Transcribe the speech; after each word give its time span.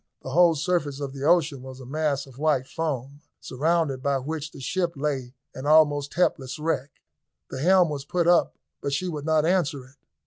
The 0.23 0.31
whole 0.31 0.55
surface 0.55 0.99
of 0.99 1.13
the 1.13 1.23
ocean 1.25 1.61
was 1.61 1.79
a 1.79 1.85
mass 1.85 2.25
of 2.25 2.39
white 2.39 2.65
foam, 2.65 3.21
surrounded 3.39 4.01
by 4.01 4.17
which 4.17 4.49
the 4.49 4.59
ship 4.59 4.93
lay 4.95 5.35
an 5.53 5.67
almost 5.67 6.15
helpless 6.15 6.57
wreck. 6.57 6.89
The 7.51 7.59
helm 7.61 7.89
was 7.89 8.03
put 8.03 8.27
up 8.27 8.55
but 8.81 8.93
she 8.93 9.07
would 9.07 9.25
not 9.25 9.45
answer 9.45 9.85
it. 9.85 9.97